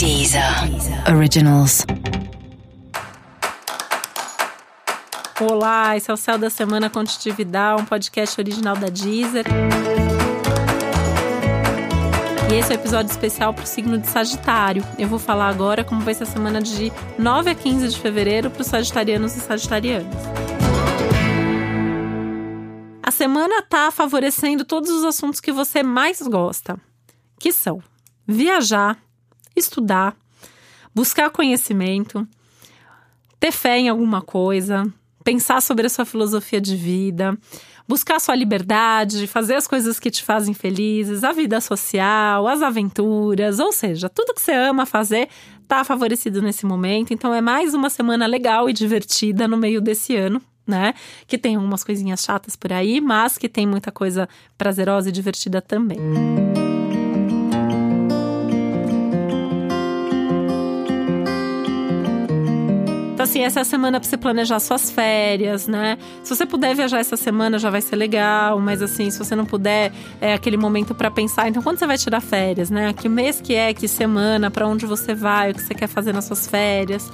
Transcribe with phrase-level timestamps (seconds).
[0.00, 0.42] Deezer
[1.14, 1.84] Originals.
[5.38, 9.44] Olá, esse é o Céu da Semana Contitividade, um podcast original da Deezer.
[12.50, 14.82] E esse é o um episódio especial para o signo de Sagitário.
[14.98, 18.50] Eu vou falar agora como vai ser a semana de 9 a 15 de fevereiro
[18.50, 20.16] para os sagitarianos e sagitarianas.
[23.02, 26.80] A semana está favorecendo todos os assuntos que você mais gosta,
[27.38, 27.82] que são
[28.26, 28.96] viajar,
[29.60, 30.16] estudar,
[30.94, 32.26] buscar conhecimento,
[33.38, 34.86] ter fé em alguma coisa,
[35.24, 37.38] pensar sobre a sua filosofia de vida,
[37.90, 42.62] buscar a sua liberdade, fazer as coisas que te fazem felizes, a vida social, as
[42.62, 45.28] aventuras, ou seja, tudo que você ama fazer
[45.60, 47.12] está favorecido nesse momento.
[47.12, 50.40] Então é mais uma semana legal e divertida no meio desse ano.
[50.66, 50.94] Né?
[51.26, 55.60] Que tem algumas coisinhas chatas por aí, mas que tem muita coisa prazerosa e divertida
[55.60, 55.98] também.
[63.20, 65.98] Então, assim, essa é a semana para você planejar suas férias, né?
[66.24, 69.44] Se você puder viajar essa semana, já vai ser legal, mas assim, se você não
[69.44, 71.46] puder, é aquele momento para pensar.
[71.46, 72.94] Então, quando você vai tirar férias, né?
[72.94, 76.14] Que mês que é, que semana, para onde você vai, o que você quer fazer
[76.14, 77.12] nas suas férias.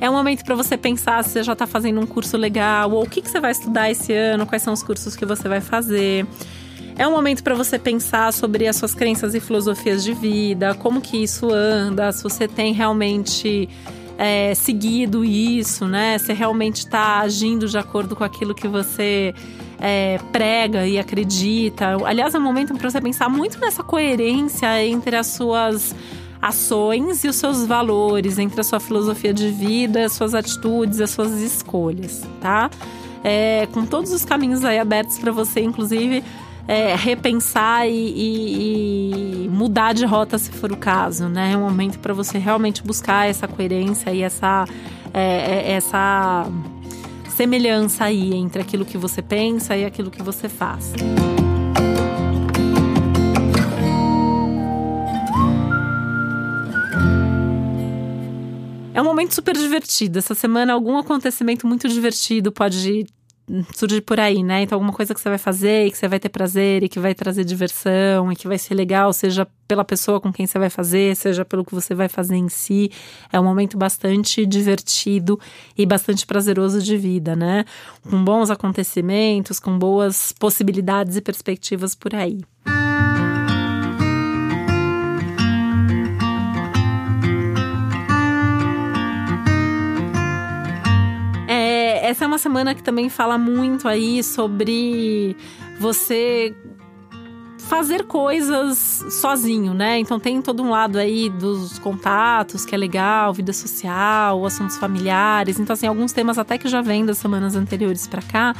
[0.00, 3.04] É um momento para você pensar se você já está fazendo um curso legal, ou
[3.04, 5.60] o que, que você vai estudar esse ano, quais são os cursos que você vai
[5.60, 6.26] fazer.
[6.98, 11.00] É um momento para você pensar sobre as suas crenças e filosofias de vida, como
[11.00, 13.68] que isso anda, se você tem realmente
[14.16, 16.18] é, seguido isso, né?
[16.18, 19.34] Você realmente está agindo de acordo com aquilo que você
[19.78, 21.96] é, prega e acredita.
[22.04, 25.94] Aliás, é um momento para você pensar muito nessa coerência entre as suas
[26.40, 31.10] ações e os seus valores, entre a sua filosofia de vida, as suas atitudes, as
[31.10, 32.70] suas escolhas, tá?
[33.22, 36.22] É, com todos os caminhos aí abertos para você, inclusive
[36.66, 41.52] é, repensar e, e, e, mudar de rota se for o caso, né?
[41.52, 44.64] É um momento para você realmente buscar essa coerência e essa,
[45.12, 46.46] é, é, essa
[47.28, 50.92] semelhança aí entre aquilo que você pensa e aquilo que você faz.
[58.94, 60.20] É um momento super divertido.
[60.20, 63.04] Essa semana, algum acontecimento muito divertido pode
[63.74, 64.62] surge por aí, né?
[64.62, 66.98] Então, alguma coisa que você vai fazer e que você vai ter prazer e que
[66.98, 70.70] vai trazer diversão e que vai ser legal, seja pela pessoa com quem você vai
[70.70, 72.90] fazer, seja pelo que você vai fazer em si.
[73.32, 75.38] É um momento bastante divertido
[75.76, 77.64] e bastante prazeroso de vida, né?
[78.08, 82.40] Com bons acontecimentos, com boas possibilidades e perspectivas por aí.
[92.04, 95.34] Essa é uma semana que também fala muito aí sobre
[95.78, 96.54] você
[97.58, 99.98] fazer coisas sozinho, né?
[99.98, 105.58] Então tem todo um lado aí dos contatos, que é legal, vida social, assuntos familiares.
[105.58, 108.54] Então assim, alguns temas até que já vêm das semanas anteriores para cá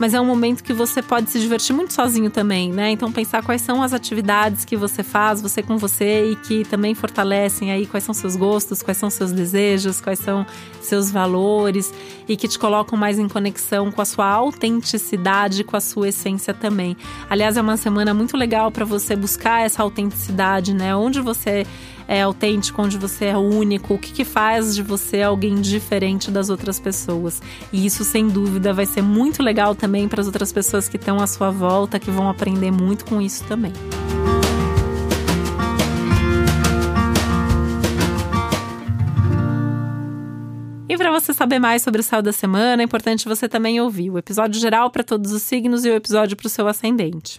[0.00, 2.90] mas é um momento que você pode se divertir muito sozinho também, né?
[2.90, 6.94] Então pensar quais são as atividades que você faz, você com você e que também
[6.94, 10.46] fortalecem aí quais são seus gostos, quais são seus desejos, quais são
[10.80, 11.92] seus valores
[12.26, 16.54] e que te colocam mais em conexão com a sua autenticidade, com a sua essência
[16.54, 16.96] também.
[17.28, 20.96] Aliás, é uma semana muito legal para você buscar essa autenticidade, né?
[20.96, 21.66] Onde você
[22.10, 26.50] é autêntico, onde você é único, o que, que faz de você alguém diferente das
[26.50, 27.40] outras pessoas.
[27.72, 31.20] E isso, sem dúvida, vai ser muito legal também para as outras pessoas que estão
[31.20, 33.72] à sua volta, que vão aprender muito com isso também.
[40.88, 44.10] E para você saber mais sobre o céu da semana, é importante você também ouvir
[44.10, 47.38] o episódio geral para todos os signos e o episódio para o seu ascendente.